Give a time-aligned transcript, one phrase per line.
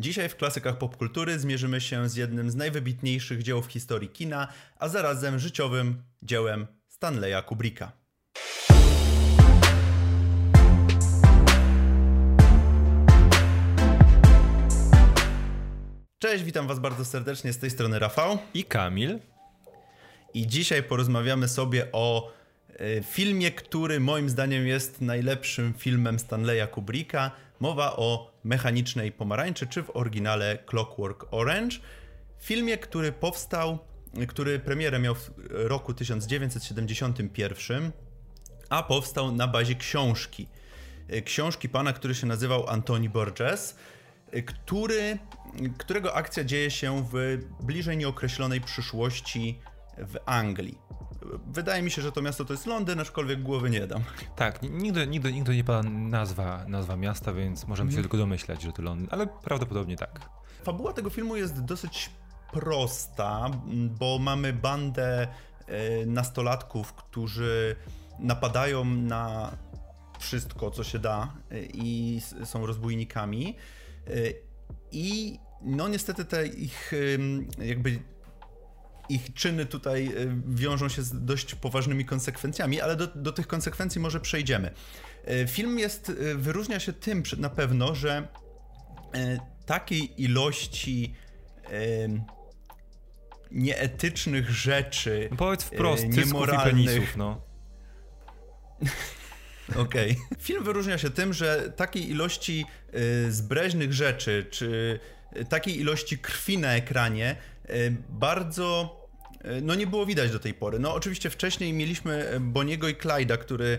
[0.00, 4.88] Dzisiaj w klasykach popkultury zmierzymy się z jednym z najwybitniejszych dzieł w historii kina, a
[4.88, 7.92] zarazem życiowym dziełem Stanleya Kubricka.
[16.18, 19.18] Cześć, witam Was bardzo serdecznie z tej strony Rafał i Kamil.
[20.34, 22.32] I dzisiaj porozmawiamy sobie o
[22.68, 27.30] e, filmie, który moim zdaniem jest najlepszym filmem Stanleya Kubricka.
[27.60, 31.76] Mowa o Mechanicznej Pomarańczy, czy w oryginale Clockwork Orange.
[32.40, 33.78] Filmie, który powstał,
[34.28, 37.92] który premierę miał w roku 1971,
[38.68, 40.46] a powstał na bazie książki.
[41.24, 43.74] Książki pana, który się nazywał Antoni Borges
[44.46, 45.18] który,
[45.78, 49.58] którego akcja dzieje się w bliżej nieokreślonej przyszłości
[49.98, 50.78] w Anglii.
[51.46, 54.02] Wydaje mi się, że to miasto to jest Londyn, aczkolwiek głowy nie dam.
[54.36, 58.04] Tak, nigdy, nigdy, nigdy nie pada nazwa, nazwa miasta, więc możemy się mm.
[58.04, 60.30] tylko domyślać, że to Londyn, ale prawdopodobnie tak.
[60.64, 62.10] Fabuła tego filmu jest dosyć
[62.52, 63.50] prosta,
[63.98, 65.28] bo mamy bandę
[65.66, 67.76] e, nastolatków, którzy
[68.18, 69.52] napadają na
[70.18, 73.56] wszystko, co się da e, i są rozbójnikami.
[74.92, 76.92] I no niestety te ich
[77.58, 77.98] jakby
[79.08, 80.12] ich czyny tutaj
[80.46, 84.70] wiążą się z dość poważnymi konsekwencjami, ale do, do tych konsekwencji może przejdziemy.
[85.24, 88.28] E, film jest, e, wyróżnia się tym na pewno, że
[89.66, 91.14] takiej ilości
[93.50, 95.28] nieetycznych rzeczy.
[95.36, 96.86] Powiedz wprost, niemoralnych.
[96.86, 97.42] penisów, no.
[99.76, 100.10] Okej.
[100.10, 100.38] Okay.
[100.38, 102.66] Film wyróżnia się tym, że takiej ilości
[103.26, 105.00] y, zbreżnych rzeczy, czy
[105.48, 107.36] takiej ilości krwi na ekranie
[107.70, 108.97] y, bardzo y,
[109.62, 110.78] no nie było widać do tej pory.
[110.78, 113.78] No oczywiście wcześniej mieliśmy Boniego i Clyda, który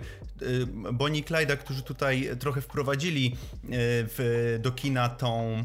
[0.93, 1.23] Bonnie i
[1.59, 5.63] którzy tutaj trochę wprowadzili w, do kina tą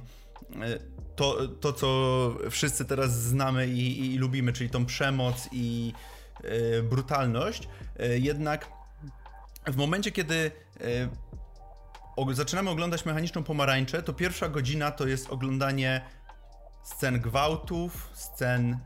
[1.16, 5.92] to, to, co wszyscy teraz znamy i, i lubimy, czyli tą przemoc i
[6.82, 7.68] brutalność.
[8.16, 8.68] Jednak
[9.66, 10.50] w momencie, kiedy
[10.80, 16.00] e, zaczynamy oglądać mechaniczną pomarańczę, to pierwsza godzina to jest oglądanie
[16.84, 18.78] scen gwałtów, scen e,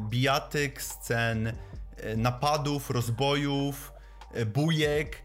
[0.00, 3.92] bijatyk, scen e, napadów, rozbojów,
[4.32, 5.22] e, bujek.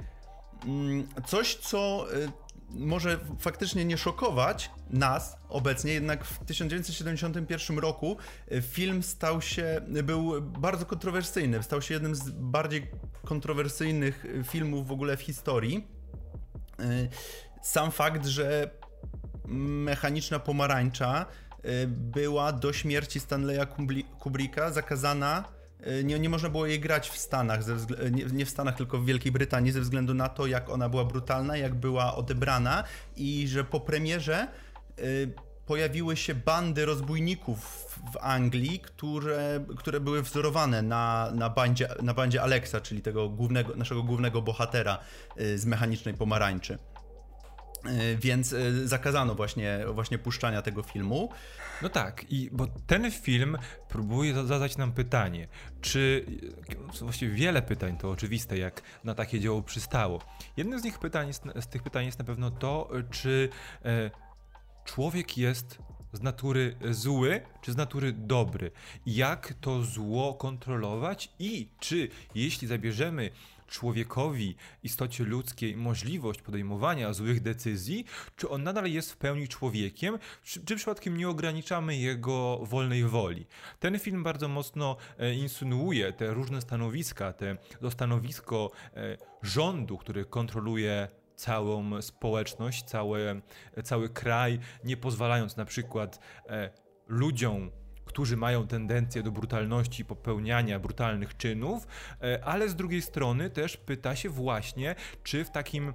[0.65, 2.05] Mm, coś, co
[2.69, 8.17] może faktycznie nie szokować nas obecnie, jednak w 1971 roku
[8.61, 12.91] film stał się, był bardzo kontrowersyjny, stał się jednym z bardziej
[13.25, 15.88] kontrowersyjnych filmów w ogóle w historii.
[17.61, 18.69] Sam fakt, że
[19.47, 21.25] mechaniczna pomarańcza
[21.88, 23.67] była do śmierci Stanleya
[24.19, 27.61] Kubricka zakazana E, nie, nie można było jej grać w Stanach,
[28.11, 31.06] nie, nie, w Stanach, tylko w Wielkiej Brytanii, ze względu na to, jak ona była
[31.06, 32.83] brutalna, jak była odebrana
[33.16, 34.47] i że po premierze
[35.00, 35.31] y,
[35.66, 37.59] pojawiły się bandy rozbójników
[38.13, 43.75] w Anglii, które, które były wzorowane na, na, bandzie, na bandzie Alexa, czyli tego głównego,
[43.75, 45.00] naszego głównego bohatera
[45.41, 46.77] y, z Mechanicznej Pomarańczy.
[47.85, 51.29] E, więc e, zakazano właśnie, właśnie puszczania tego filmu.
[51.81, 53.57] No tak, i bo ten film
[53.89, 55.47] próbuje zadać nam pytanie,
[55.81, 56.25] czy
[57.01, 60.21] właściwie wiele pytań to oczywiste, jak na takie dzieło przystało.
[60.57, 63.49] Jednym z nich pytań jest, z tych pytań jest na pewno to, czy
[63.85, 64.11] e,
[64.85, 65.77] człowiek jest
[66.13, 68.71] z natury zły, czy z natury dobry?
[69.05, 73.31] Jak to zło kontrolować i czy jeśli zabierzemy
[73.67, 78.05] człowiekowi, istocie ludzkiej, możliwość podejmowania złych decyzji,
[78.35, 83.47] czy on nadal jest w pełni człowiekiem, czy, czy przypadkiem nie ograniczamy jego wolnej woli.
[83.79, 90.25] Ten film bardzo mocno e, insynuuje te różne stanowiska, te, to stanowisko e, rządu, który
[90.25, 93.41] kontroluje całą społeczność, cały,
[93.83, 96.19] cały kraj, nie pozwalając na przykład
[96.50, 96.69] e,
[97.07, 97.72] ludziom
[98.07, 101.88] którzy mają tendencję do brutalności, popełniania brutalnych czynów,
[102.22, 105.94] e, ale z drugiej strony też pyta się właśnie, czy w takim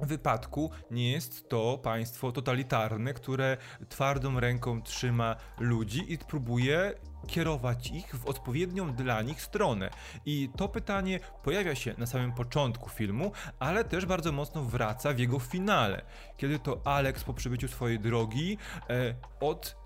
[0.00, 3.56] wypadku nie jest to państwo totalitarne, które
[3.88, 6.94] twardą ręką trzyma ludzi i próbuje
[7.26, 9.90] kierować ich w odpowiednią dla nich stronę.
[10.26, 15.18] I to pytanie pojawia się na samym początku filmu, ale też bardzo mocno wraca w
[15.18, 16.02] jego finale,
[16.36, 18.58] kiedy to Alex po przybyciu swojej drogi
[18.90, 19.76] e, od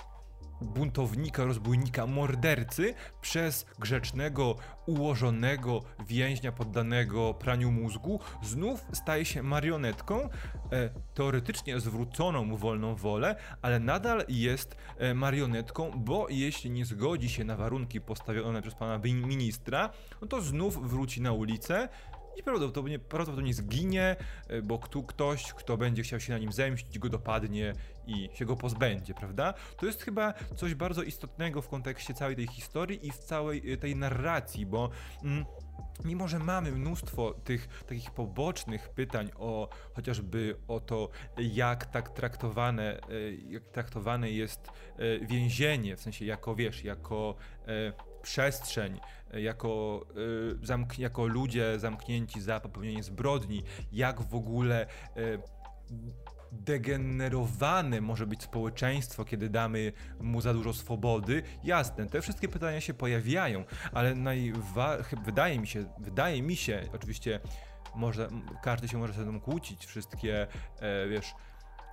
[0.62, 4.56] buntownika, rozbójnika, mordercy przez grzecznego,
[4.86, 10.28] ułożonego więźnia poddanego praniu mózgu znów staje się marionetką,
[10.72, 17.28] e, teoretycznie zwróconą mu wolną wolę, ale nadal jest e, marionetką, bo jeśli nie zgodzi
[17.28, 21.88] się na warunki postawione przez pana ministra, no to znów wróci na ulicę
[22.36, 24.16] i prawdopodobnie, zginie,
[24.48, 27.72] e, bo kto, ktoś, kto będzie chciał się na nim zemścić, go dopadnie
[28.06, 29.54] i się go pozbędzie, prawda?
[29.76, 33.76] To jest chyba coś bardzo istotnego w kontekście całej tej historii i w całej e,
[33.76, 34.90] tej narracji, bo
[35.24, 35.44] mm,
[36.04, 41.08] mimo że mamy mnóstwo tych takich pobocznych pytań o chociażby o to,
[41.38, 44.68] jak tak traktowane, e, jak traktowane jest
[45.22, 47.34] więzienie, w sensie jako wiesz, jako
[48.22, 49.00] przestrzeń,
[49.32, 50.04] jako,
[50.98, 54.86] y, jako ludzie zamknięci za popełnienie zbrodni, jak w ogóle
[55.16, 55.38] y,
[56.52, 61.42] degenerowane może być społeczeństwo, kiedy damy mu za dużo swobody.
[61.64, 67.40] Jasne, te wszystkie pytania się pojawiają, ale najwa- wydaje mi się, wydaje mi się, oczywiście
[67.94, 68.28] może,
[68.62, 70.46] każdy się może ze mną kłócić, wszystkie,
[70.80, 71.34] e, wiesz,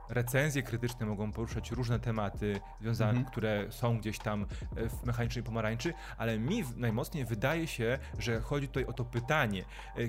[0.09, 3.31] recenzje krytyczne mogą poruszać różne tematy związane, mhm.
[3.31, 4.45] które są gdzieś tam
[4.75, 9.61] e, w mechanicznej pomarańczy, ale mi najmocniej wydaje się, że chodzi tutaj o to pytanie,
[9.61, 10.01] e,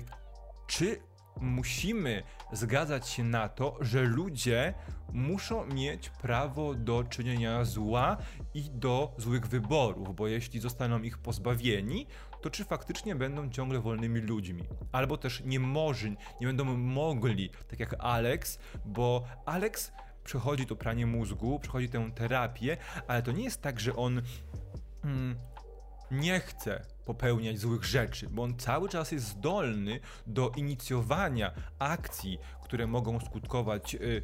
[0.67, 1.01] czy
[1.41, 4.73] musimy zgadzać się na to, że ludzie
[5.13, 8.17] muszą mieć prawo do czynienia zła
[8.53, 12.07] i do złych wyborów, bo jeśli zostaną ich pozbawieni,
[12.41, 14.63] to czy faktycznie będą ciągle wolnymi ludźmi?
[14.91, 19.91] Albo też nie może, nie będą mogli, tak jak Alex, bo Alex
[20.23, 22.77] przechodzi to pranie mózgu, przechodzi tę terapię,
[23.07, 24.21] ale to nie jest tak, że on
[25.03, 25.35] mm,
[26.11, 32.87] nie chce popełniać złych rzeczy, bo on cały czas jest zdolny do inicjowania akcji, które
[32.87, 34.23] mogą skutkować y,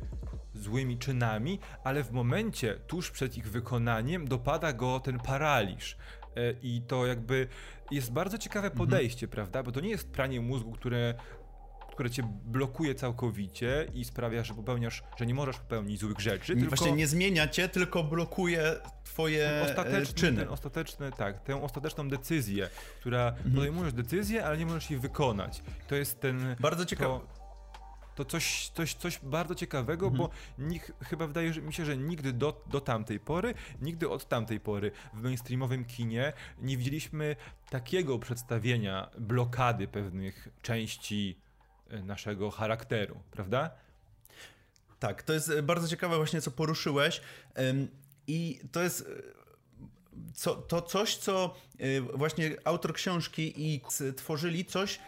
[0.53, 5.97] złymi czynami, ale w momencie tuż przed ich wykonaniem dopada go ten paraliż.
[6.37, 7.47] Y, I to jakby
[7.91, 8.77] jest bardzo ciekawe mhm.
[8.77, 9.35] podejście, mhm.
[9.35, 9.63] prawda?
[9.63, 11.13] Bo to nie jest pranie mózgu, które
[11.97, 16.55] które cię blokuje całkowicie i sprawia, że popełniasz, że nie możesz popełnić złych rzeczy.
[16.55, 16.69] Tylko...
[16.69, 20.41] Właśnie nie zmienia cię, tylko blokuje twoje e, ostateczny, czyny.
[20.41, 22.69] Ten ostateczny, tak, tę ostateczną decyzję,
[22.99, 23.55] która mhm.
[23.55, 25.61] podejmujesz decyzję, ale nie możesz jej wykonać.
[25.87, 26.55] To jest ten...
[26.59, 27.19] Bardzo ciekawe.
[28.17, 30.17] To coś, coś, coś bardzo ciekawego, mhm.
[30.17, 34.59] bo nikt, chyba wydaje mi się, że nigdy do, do tamtej pory, nigdy od tamtej
[34.59, 37.35] pory w mainstreamowym kinie nie widzieliśmy
[37.69, 41.47] takiego przedstawienia blokady pewnych części
[41.89, 43.69] E, naszego charakteru, prawda?
[44.99, 47.21] Tak, to jest e, bardzo ciekawe właśnie, co poruszyłeś.
[48.27, 49.05] I to jest e,
[50.33, 51.55] co, to coś, co
[52.13, 53.81] właśnie autor książki i
[54.15, 54.99] tworzyli coś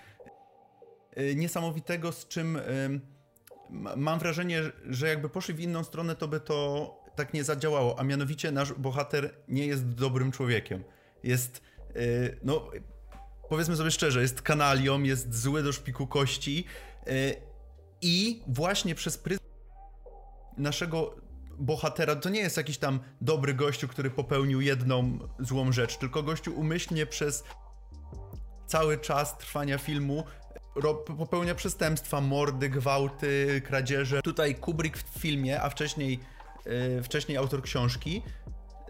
[1.35, 2.59] niesamowitego, z czym
[3.95, 7.99] mam wrażenie, że jakby poszli w inną stronę, to by to tak nie zadziałało.
[7.99, 10.83] A mianowicie nasz bohater nie jest dobrym człowiekiem.
[11.23, 11.61] Jest,
[12.43, 12.71] no,
[13.49, 16.65] powiedzmy sobie szczerze, jest kanalią, jest zły do szpiku kości
[18.01, 19.49] i właśnie przez pryzmat
[20.57, 21.15] naszego
[21.59, 26.59] bohatera, to nie jest jakiś tam dobry gościu, który popełnił jedną złą rzecz, tylko gościu
[26.59, 27.43] umyślnie przez
[28.67, 30.23] cały czas trwania filmu
[31.17, 34.21] popełnia przestępstwa, mordy, gwałty, kradzieże.
[34.21, 36.19] Tutaj Kubrick w filmie, a wcześniej,
[36.65, 38.21] yy, wcześniej autor książki,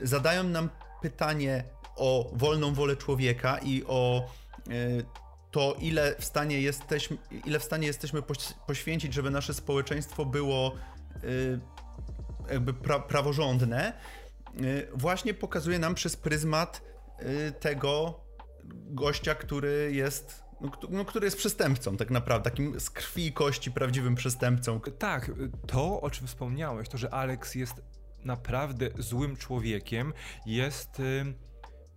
[0.01, 0.69] zadają nam
[1.01, 1.63] pytanie
[1.95, 4.29] o wolną wolę człowieka i o
[4.69, 5.03] E,
[5.51, 8.21] to ile w stanie jesteśmy, ile w stanie jesteśmy
[8.67, 10.75] poświęcić, żeby nasze społeczeństwo było
[12.49, 13.93] e, jakby pra, praworządne,
[14.93, 16.81] właśnie pokazuje nam przez pryzmat
[17.59, 18.19] tego
[18.69, 23.71] gościa, który jest no, no, który jest przestępcą tak naprawdę, takim z krwi i kości
[23.71, 24.79] prawdziwym przestępcą.
[24.79, 25.31] Tak,
[25.67, 27.81] to o czym wspomniałeś, to, że Alex jest
[28.23, 30.13] naprawdę złym człowiekiem,
[30.45, 31.01] jest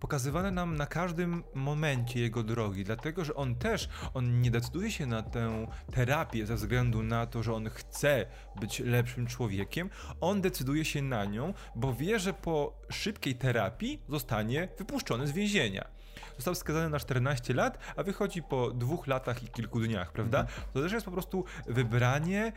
[0.03, 5.05] pokazywane nam na każdym momencie jego drogi, dlatego że on też, on nie decyduje się
[5.05, 8.25] na tę terapię ze względu na to, że on chce
[8.59, 9.89] być lepszym człowiekiem,
[10.21, 15.87] on decyduje się na nią, bo wie, że po szybkiej terapii zostanie wypuszczony z więzienia.
[16.35, 20.39] Został skazany na 14 lat, a wychodzi po dwóch latach i kilku dniach, prawda?
[20.39, 20.67] Mhm.
[20.73, 22.53] To też jest po prostu wybranie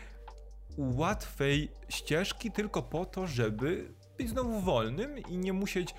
[0.79, 5.95] łatwej ścieżki tylko po to, żeby być znowu wolnym i nie musieć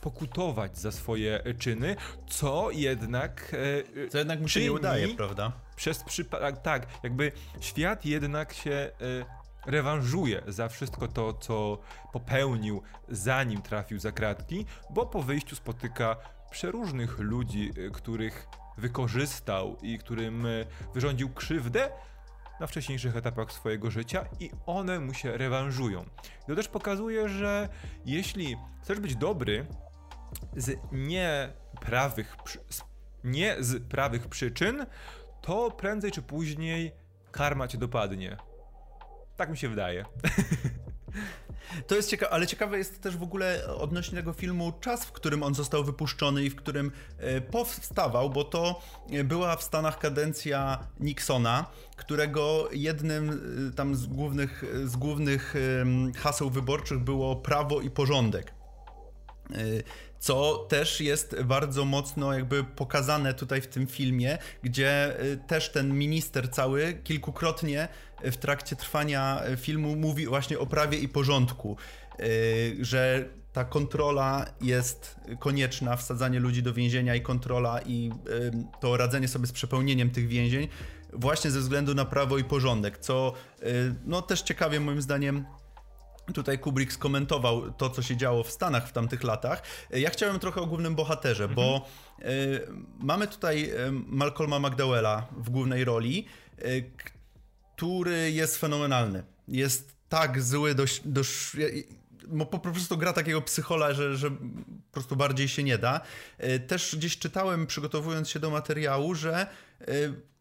[0.00, 1.96] pokutować za swoje czyny,
[2.28, 3.52] co jednak.
[4.04, 5.52] E, co jednak mu się nie udaje, prawda?
[5.76, 6.62] Przez przypadek.
[6.62, 8.70] Tak, jakby świat jednak się.
[8.70, 11.78] E, rewanżuje za wszystko to, co
[12.12, 16.16] popełnił, zanim trafił za kratki, bo po wyjściu spotyka
[16.50, 20.46] przeróżnych ludzi, e, których wykorzystał i którym
[20.94, 21.90] wyrządził krzywdę
[22.60, 26.04] na wcześniejszych etapach swojego życia i one mu się rewanżują.
[26.46, 27.68] To też pokazuje, że
[28.04, 29.66] jeśli chcesz być dobry,
[30.56, 32.36] z nieprawych,
[33.24, 34.86] nie z prawych przyczyn,
[35.40, 36.92] to prędzej czy później
[37.30, 38.36] karma cię dopadnie.
[39.36, 40.04] Tak mi się wydaje.
[41.86, 45.42] To jest ciekawe, ale ciekawe jest też w ogóle odnośnie tego filmu czas, w którym
[45.42, 50.86] on został wypuszczony i w którym e, powstawał, bo to e, była w Stanach kadencja
[51.00, 53.30] Nixona, którego jednym
[53.70, 55.54] e, tam z głównych, z głównych
[56.16, 58.57] haseł wyborczych było prawo i porządek
[60.18, 66.50] co też jest bardzo mocno jakby pokazane tutaj w tym filmie, gdzie też ten minister
[66.50, 67.88] cały kilkukrotnie
[68.22, 71.76] w trakcie trwania filmu mówi właśnie o prawie i porządku,
[72.20, 78.96] y, że ta kontrola jest konieczna, wsadzanie ludzi do więzienia i kontrola i y, to
[78.96, 80.68] radzenie sobie z przepełnieniem tych więzień
[81.12, 85.44] właśnie ze względu na prawo i porządek, co y, no też ciekawie moim zdaniem
[86.34, 89.62] Tutaj Kubrick skomentował to, co się działo w Stanach w tamtych latach.
[89.90, 91.54] Ja chciałem trochę o głównym bohaterze, mhm.
[91.56, 91.86] bo
[92.18, 92.24] y,
[93.00, 93.70] mamy tutaj
[94.06, 96.26] Malcolma McDowella w głównej roli,
[96.58, 96.90] y,
[97.76, 99.22] który jest fenomenalny.
[99.48, 101.56] Jest tak zły, dość, dość,
[102.50, 106.00] po prostu gra takiego psychola, że, że po prostu bardziej się nie da.
[106.38, 109.46] E, też gdzieś czytałem, przygotowując się do materiału, że
[109.80, 109.86] e,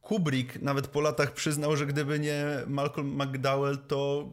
[0.02, 4.32] Kubrick nawet po latach przyznał, że gdyby nie Malcolm McDowell, to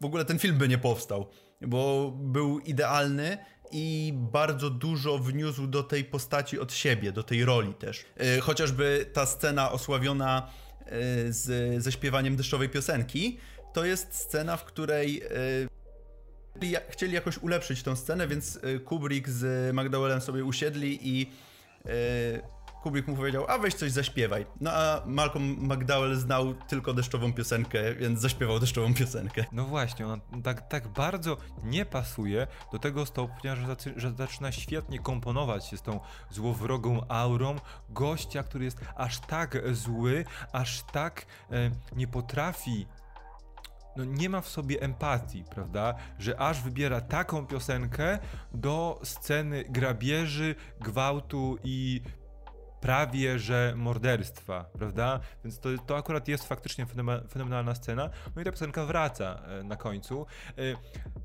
[0.00, 1.26] w ogóle ten film by nie powstał,
[1.60, 3.38] bo był idealny
[3.72, 8.04] i bardzo dużo wniósł do tej postaci od siebie, do tej roli też.
[8.16, 10.50] E, chociażby ta scena osławiona
[10.86, 13.38] E, z, ze śpiewaniem deszczowej piosenki,
[13.72, 15.22] to jest scena, w której
[16.62, 21.32] e, chcieli jakoś ulepszyć tą scenę, więc Kubrick z McDowellem sobie usiedli i
[22.84, 24.46] Kubrick mu powiedział, a weź coś zaśpiewaj.
[24.60, 29.44] No a Malcolm McDowell znał tylko deszczową piosenkę, więc zaśpiewał deszczową piosenkę.
[29.52, 34.98] No właśnie, on tak, tak bardzo nie pasuje do tego stopnia, że, że zaczyna świetnie
[34.98, 36.00] komponować się z tą
[36.30, 37.56] złowrogą aurą
[37.90, 42.86] gościa, który jest aż tak zły, aż tak e, nie potrafi
[43.96, 45.94] no nie ma w sobie empatii, prawda?
[46.18, 48.18] Że aż wybiera taką piosenkę
[48.54, 52.02] do sceny grabieży, gwałtu i
[52.84, 55.20] prawie że morderstwa, prawda?
[55.44, 56.86] Więc to, to akurat jest faktycznie
[57.28, 58.10] fenomenalna scena.
[58.36, 60.26] No i ta piosenka wraca e, na końcu.
[60.48, 60.62] E,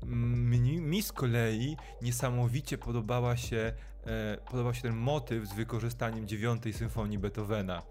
[0.06, 3.72] mi, mi z kolei niesamowicie podobała się,
[4.06, 7.82] e, podobał się ten motyw z wykorzystaniem dziewiątej symfonii Beethovena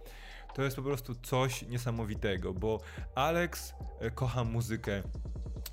[0.55, 2.79] to jest po prostu coś niesamowitego, bo
[3.15, 3.73] Alex
[4.15, 5.03] kocha muzykę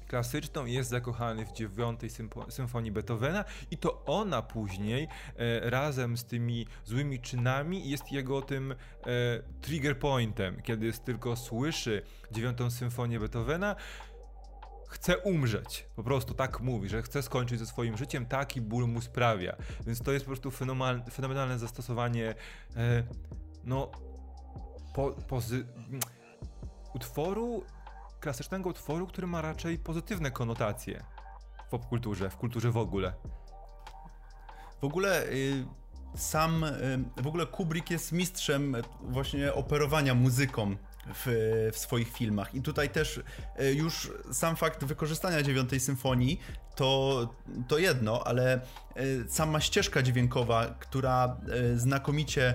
[0.09, 2.11] klasyczną jest zakochany w dziewiątej
[2.49, 8.73] symfonii Beethovena i to ona później e, razem z tymi złymi czynami jest jego tym
[8.73, 8.77] e,
[9.61, 13.77] trigger pointem, kiedy tylko słyszy dziewiątą symfonię Beethovena,
[14.89, 15.87] chce umrzeć.
[15.97, 19.57] Po prostu tak mówi, że chce skończyć ze swoim życiem, taki ból mu sprawia.
[19.87, 20.51] Więc to jest po prostu
[21.11, 22.35] fenomenalne zastosowanie
[22.77, 23.03] e,
[23.65, 23.91] no
[24.95, 25.67] po, pozy,
[26.95, 27.65] utworu
[28.27, 31.05] klasycznego utworu, który ma raczej pozytywne konotacje
[31.67, 33.13] w popkulturze, w kulturze w ogóle.
[34.81, 35.67] W ogóle y,
[36.17, 40.77] sam, y, w ogóle Kubrick jest mistrzem właśnie operowania muzyką
[41.15, 42.55] w, w, swoich filmach.
[42.55, 43.21] I tutaj też
[43.61, 46.41] y, już sam fakt wykorzystania dziewiątej symfonii
[46.75, 47.35] to,
[47.69, 48.61] to jedno, ale
[49.29, 51.37] sama ścieżka dźwiękowa, która
[51.77, 52.55] znakomicie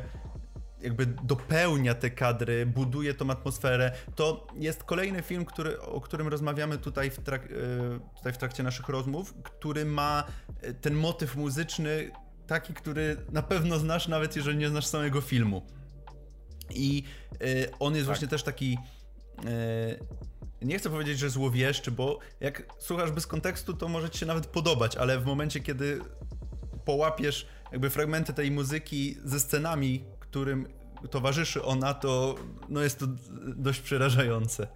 [0.81, 3.91] jakby dopełnia te kadry, buduje tą atmosferę.
[4.15, 8.63] To jest kolejny film, który, o którym rozmawiamy tutaj w, trak, e, tutaj w trakcie
[8.63, 10.23] naszych rozmów, który ma
[10.61, 12.11] e, ten motyw muzyczny
[12.47, 15.67] taki, który na pewno znasz, nawet jeżeli nie znasz samego filmu.
[16.69, 17.37] I e,
[17.79, 18.07] on jest tak.
[18.07, 18.77] właśnie też taki
[20.61, 24.47] nie chcę powiedzieć, że złowieszczy, bo jak słuchasz bez kontekstu, to może ci się nawet
[24.47, 26.01] podobać, ale w momencie, kiedy
[26.85, 30.67] połapiesz jakby fragmenty tej muzyki ze scenami, którym
[31.09, 32.35] towarzyszy ona, to
[32.69, 33.05] no jest to
[33.55, 34.67] dość przerażające.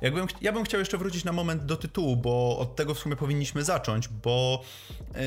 [0.00, 3.16] Jakbym, ja bym chciał jeszcze wrócić na moment do tytułu, bo od tego w sumie
[3.16, 4.62] powinniśmy zacząć, bo
[5.14, 5.20] yy,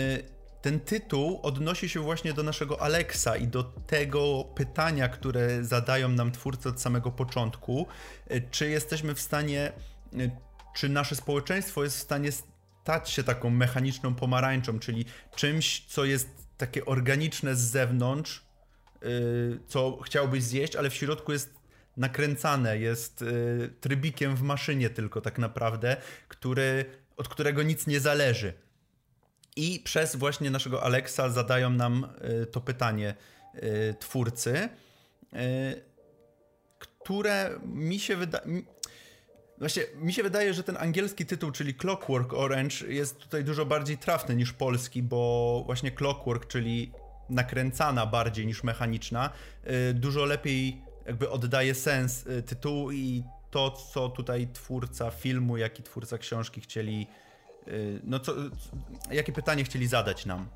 [0.62, 6.32] ten tytuł odnosi się właśnie do naszego Alexa i do tego pytania, które zadają nam
[6.32, 7.88] twórcy od samego początku.
[8.30, 9.72] Yy, czy jesteśmy w stanie,
[10.14, 10.32] yy,
[10.76, 12.32] czy nasze społeczeństwo jest w stanie
[12.86, 18.46] stać się taką mechaniczną pomarańczą, czyli czymś, co jest takie organiczne z zewnątrz,
[19.02, 21.54] yy, co chciałbyś zjeść, ale w środku jest
[21.98, 26.86] nakręcane, jest yy, trybikiem w maszynie tylko tak naprawdę, który,
[27.18, 28.54] od którego nic nie zależy.
[29.56, 33.16] I przez właśnie naszego Alexa zadają nam yy, to pytanie
[34.00, 34.70] twórcy,
[36.80, 38.46] które mi się wydaje
[39.58, 43.98] Właśnie mi się wydaje, że ten angielski tytuł, czyli Clockwork Orange, jest tutaj dużo bardziej
[43.98, 46.92] trafny niż polski, bo właśnie Clockwork, czyli
[47.30, 49.30] nakręcana bardziej niż mechaniczna,
[49.90, 55.80] y, dużo lepiej jakby oddaje sens y, tytułu i to, co tutaj twórca filmu, jak
[55.80, 57.08] i twórca książki chcieli,
[57.68, 58.34] y, no co,
[59.12, 60.50] jakie pytanie chcieli zadać nam.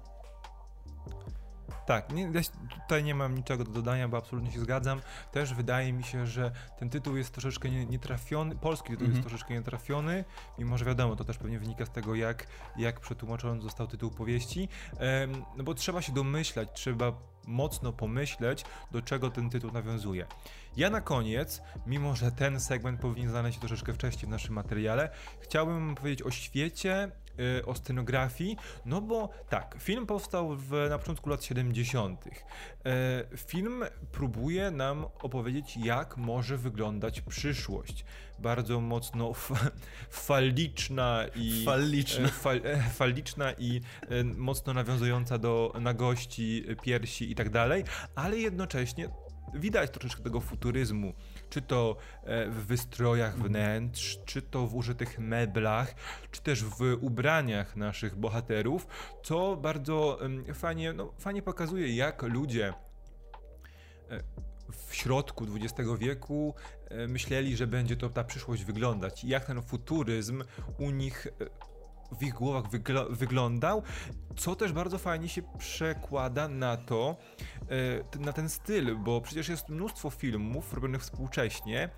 [1.89, 2.31] Tak, nie,
[2.71, 5.01] tutaj nie mam niczego do dodania, bo absolutnie się zgadzam.
[5.31, 9.29] Też wydaje mi się, że ten tytuł jest troszeczkę nietrafiony, polski tytuł jest mhm.
[9.29, 10.25] troszeczkę nietrafiony,
[10.57, 14.69] mimo że wiadomo, to też pewnie wynika z tego, jak, jak przetłumaczony został tytuł powieści.
[15.57, 17.13] no bo trzeba się domyślać, trzeba
[17.47, 20.25] mocno pomyśleć, do czego ten tytuł nawiązuje.
[20.77, 25.09] Ja na koniec, mimo że ten segment powinien znaleźć się troszeczkę wcześniej w naszym materiale,
[25.39, 27.11] chciałbym powiedzieć o świecie
[27.65, 32.25] o scenografii, no bo tak, film powstał w, na początku lat 70.
[32.27, 32.31] Y,
[33.37, 38.05] film próbuje nam opowiedzieć, jak może wyglądać przyszłość.
[38.39, 39.33] Bardzo mocno
[40.09, 41.65] faliczna i.
[41.65, 42.27] Faliczna.
[42.27, 42.61] Y, fal,
[42.93, 43.81] faliczna i
[44.37, 47.83] mocno nawiązująca do nagości, piersi i tak dalej,
[48.15, 49.09] ale jednocześnie
[49.53, 51.13] widać troszeczkę tego futuryzmu,
[51.49, 55.95] czy to e, w wystrojach wnętrz, czy to w użytych meblach,
[56.31, 58.87] czy też w ubraniach naszych bohaterów,
[59.23, 60.19] co bardzo
[60.53, 62.73] fajnie, no, fajnie pokazuje, jak ludzie
[64.09, 64.23] e,
[64.71, 66.53] w środku XX wieku
[66.89, 69.23] e, myśleli, że będzie to ta przyszłość wyglądać.
[69.23, 70.43] Jak ten futuryzm
[70.77, 71.27] u nich
[72.11, 73.83] w ich głowach wygl wyglądał,
[74.35, 77.17] co też bardzo fajnie się przekłada na to,
[78.15, 81.89] e, na ten styl, bo przecież jest mnóstwo filmów robionych współcześnie,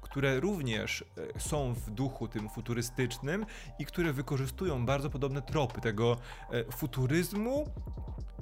[0.00, 1.04] które również
[1.36, 3.46] e, są w duchu tym futurystycznym
[3.78, 6.16] i które wykorzystują bardzo podobne tropy tego
[6.50, 7.64] e, futuryzmu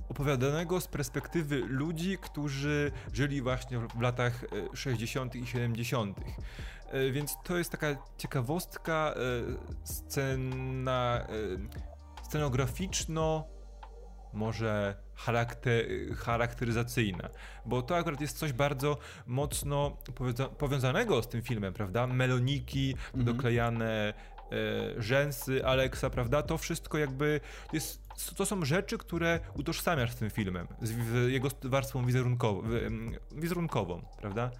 [0.09, 5.37] opowiadanego z perspektywy ludzi, którzy żyli właśnie w latach 60.
[5.37, 6.21] i 70.
[6.91, 7.87] E, więc to jest taka
[8.19, 9.21] ciekawostka e,
[9.85, 13.47] scena, e, scenograficzno
[14.33, 15.85] może charakter,
[16.17, 17.29] charakteryzacyjna,
[17.67, 19.97] bo to akurat jest coś bardzo mocno
[20.59, 22.07] powiązanego z tym filmem, prawda?
[22.07, 23.25] Meloniki, mhm.
[23.25, 24.15] doklejane
[24.53, 26.43] e, rzęsy Alexa, prawda?
[26.43, 27.41] To wszystko jakby
[27.73, 32.63] jest, to są rzeczy, które utożsamiasz z tym filmem, z jego warstwą wizerunkową,
[33.33, 34.51] wizerunkową prawda?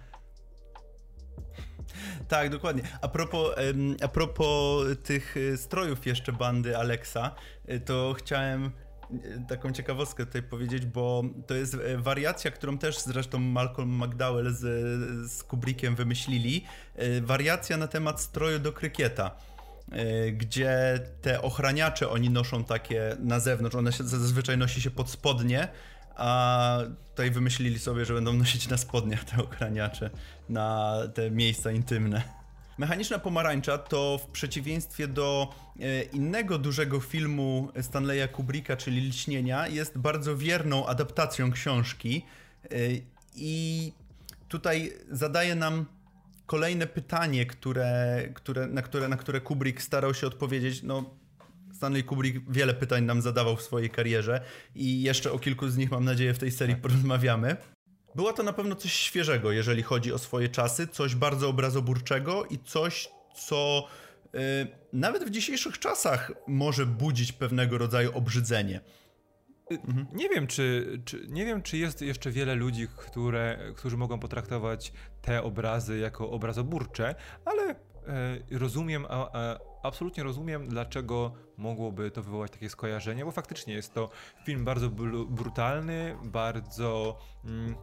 [2.27, 2.83] Tak, dokładnie.
[3.01, 3.55] A propos,
[4.01, 7.35] a propos tych y, strojów jeszcze bandy Alexa,
[7.69, 8.71] y, to chciałem
[9.11, 14.59] y, taką ciekawostkę tutaj powiedzieć, bo to jest wariacja, którą też zresztą Malcolm McDowell z,
[15.31, 16.65] z Kubrickiem wymyślili.
[17.21, 19.35] Wariacja na temat stroju do krykieta
[20.33, 25.67] gdzie te ochraniacze oni noszą takie na zewnątrz, one się, zazwyczaj nosi się pod spodnie,
[26.15, 26.77] a
[27.09, 30.09] tutaj wymyślili sobie, że będą nosić na spodniach te ochraniacze
[30.49, 32.23] na te miejsca intymne.
[32.77, 39.97] Mechaniczna pomarańcza to w przeciwieństwie do e, innego dużego filmu Stanleya Kubricka, czyli Liśnienia, jest
[39.97, 42.25] bardzo wierną adaptacją książki
[42.63, 42.67] e,
[43.35, 43.91] i
[44.47, 45.85] tutaj zadaje nam
[46.45, 50.83] kolejne pytanie, które, które, na, które, na które Kubrick starał się odpowiedzieć.
[50.83, 51.09] No,
[51.81, 54.41] Stanley Kubrick wiele pytań nam zadawał w swojej karierze
[54.75, 56.81] i jeszcze o kilku z nich mam nadzieję w tej serii tak.
[56.81, 57.57] porozmawiamy.
[58.15, 62.59] Była to na pewno coś świeżego, jeżeli chodzi o swoje czasy, coś bardzo obrazoburczego i
[62.59, 63.87] coś, co
[64.33, 64.39] yy,
[64.93, 68.81] nawet w dzisiejszych czasach może budzić pewnego rodzaju obrzydzenie.
[69.71, 70.07] Mhm.
[70.13, 74.93] Nie wiem, czy, czy, nie wiem, czy jest jeszcze wiele ludzi, które, którzy mogą potraktować
[75.21, 77.15] te obrazy jako obrazoburcze,
[77.45, 77.75] ale e,
[78.51, 84.09] rozumiem, a, a, absolutnie rozumiem, dlaczego mogłoby to wywołać takie skojarzenie, bo faktycznie jest to
[84.45, 84.89] film bardzo
[85.25, 87.19] brutalny, bardzo.
[87.45, 87.75] Mm,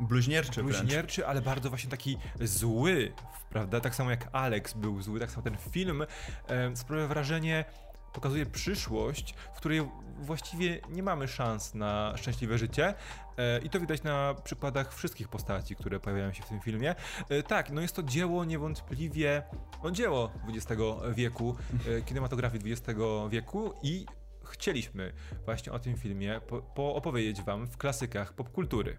[0.00, 3.12] Bluźnierczy, Bluźnierczy, ale bardzo właśnie taki zły,
[3.50, 3.80] prawda?
[3.80, 6.02] Tak samo jak Alex był zły, tak samo ten film
[6.48, 7.64] e, sprawia wrażenie,
[8.12, 12.94] pokazuje przyszłość, w której właściwie nie mamy szans na szczęśliwe życie.
[13.36, 16.94] E, I to widać na przykładach wszystkich postaci, które pojawiają się w tym filmie.
[17.28, 19.42] E, tak, no jest to dzieło niewątpliwie,
[19.82, 20.82] no dzieło XX
[21.14, 21.56] wieku,
[21.88, 24.06] e, kinematografii XX wieku i
[24.44, 25.12] chcieliśmy
[25.44, 28.98] właśnie o tym filmie po, po opowiedzieć wam w klasykach popkultury.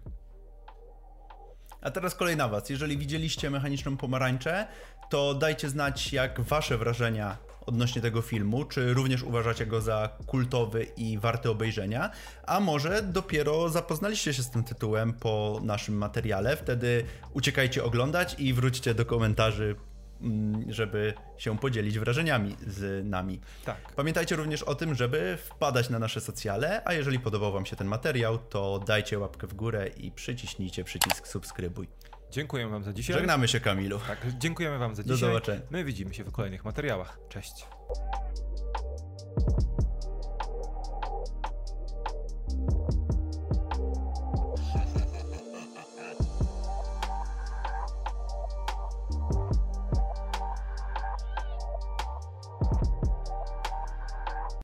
[1.80, 2.70] A teraz kolej na Was.
[2.70, 4.66] Jeżeli widzieliście mechaniczną pomarańczę,
[5.10, 10.86] to dajcie znać, jak Wasze wrażenia odnośnie tego filmu, czy również uważacie go za kultowy
[10.96, 12.10] i warty obejrzenia,
[12.46, 18.54] a może dopiero zapoznaliście się z tym tytułem po naszym materiale, wtedy uciekajcie oglądać i
[18.54, 19.76] wróćcie do komentarzy
[20.20, 23.40] mm, żeby się podzielić wrażeniami z nami.
[23.64, 23.94] Tak.
[23.96, 27.86] Pamiętajcie również o tym, żeby wpadać na nasze socjale, a jeżeli podobał Wam się ten
[27.86, 31.88] materiał, to dajcie łapkę w górę i przyciśnijcie przycisk subskrybuj.
[32.30, 33.16] Dziękujemy Wam za dzisiaj.
[33.16, 34.00] Żegnamy się, Kamilu.
[34.06, 35.20] Tak, dziękujemy Wam za dzisiaj.
[35.20, 35.60] Do zobaczenia.
[35.70, 37.18] My widzimy się w kolejnych materiałach.
[37.28, 37.66] Cześć.